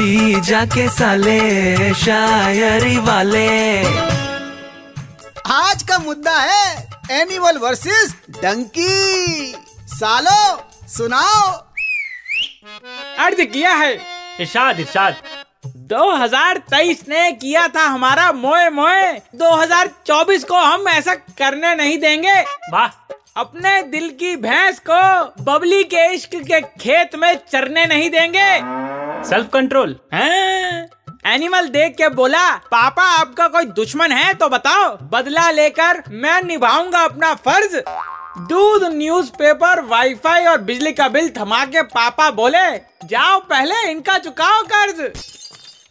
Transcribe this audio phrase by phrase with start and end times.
[0.00, 3.82] जी जाके साले शायरी वाले।
[5.46, 9.54] आज का मुद्दा है एनिमल वर्सेस डंकी।
[9.86, 11.52] सालो सुनाओ।
[13.18, 13.94] अर्ज़ किया है।
[14.40, 15.16] इरशाद इरशाद।
[15.66, 22.40] 2023 ने किया था हमारा मोए मोए। 2024 को हम ऐसा करने नहीं देंगे।
[22.72, 28.89] वाह। अपने दिल की भैंस को बबली के इश्क के खेत में चरने नहीं देंगे।
[29.24, 29.90] सेल्फ कंट्रोल
[31.26, 36.98] एनिमल देख के बोला पापा आपका कोई दुश्मन है तो बताओ। बदला लेकर मैं निभाऊँगा
[37.00, 37.76] अपना फ़र्ज़।
[38.48, 42.66] दूध न्यूज़पेपर, वाईफाई और बिजली का बिल थमा के पापा बोले
[43.06, 45.12] जाओ पहले इनका चुकाओ कर्ज।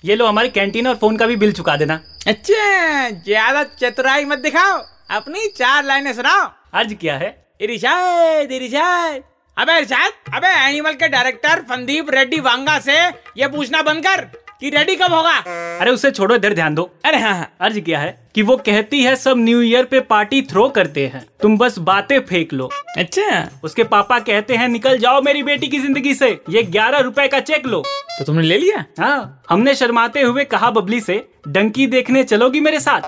[0.06, 4.40] ये लो हमारी कैंटीन और फ़ोन का भी बिल चुका देना। अच्छा ज़्यादा चतुराई मत
[4.40, 4.78] दिखाओ।
[5.12, 9.22] अपनी चार लाइनें सुनाओ। अर्ज़ किया है। इरिशाद इरिशाद
[9.60, 12.94] अबे इरशाद अबे एनिमल के डायरेक्टर फंदीप रेड्डी वांगा से
[13.38, 14.22] ये पूछना बंद कर
[14.60, 15.34] कि रेडी कब होगा?
[15.82, 19.02] अरे उसे छोड़ो इधर ध्यान दो। अरे हाँ हाँ। अर्ज़ किया है कि वो कहती
[19.04, 23.48] है सब न्यू ईयर पे पार्टी थ्रो करते हैं। तुम बस बातें फेंक लो। अच्छा।
[23.64, 27.40] उसके पापा कहते हैं निकल जाओ मेरी बेटी की ज़िंदगी से। ये ग्यारह रुपए का
[27.42, 27.84] चेक लो।
[28.18, 28.86] तो तुमने ले लिया?
[29.00, 33.02] हाँ हमने शर्माते हुए कहा बबली से डंकी देखने चलोगी मेरे साथ?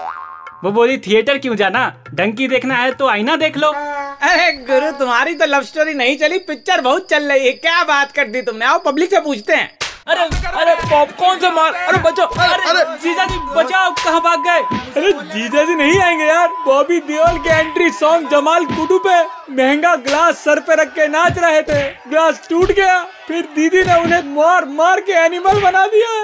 [0.63, 1.81] वो बोली थिएटर क्यों जाना?
[2.13, 6.37] डंकी देखना है तो आईना देख लो। अरे गुरु तुम्हारी तो लव स्टोरी नहीं चली
[6.47, 8.65] पिक्चर बहुत चल रही है। क्या बात कर दी तुमने?
[8.65, 9.69] आओ पब्लिक से पूछते हैं।
[10.07, 14.61] अरे अरे पॉपकॉर्न से मार अरे बचो अरे अरे। जीजा जी बचाओ कहाँ भाग गए?
[14.97, 19.21] अरे जीजा जी नहीं आएँगे यार। बॉबी देओल के एंट्री सॉन्ग जमाल कुटू पे
[19.53, 24.01] महँगा ग्लास सर पे रख के नाच रहे थे। ग्लास टूट गया फिर दीदी ने
[24.03, 26.23] उन्हें मार मार के एनिमल बना दिया।